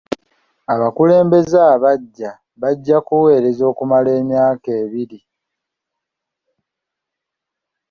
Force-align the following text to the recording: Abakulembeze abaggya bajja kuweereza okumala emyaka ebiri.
Abakulembeze 0.73 1.57
abaggya 1.73 2.31
bajja 2.61 2.97
kuweereza 3.07 3.63
okumala 3.71 4.09
emyaka 4.21 4.69
ebiri. 4.83 5.19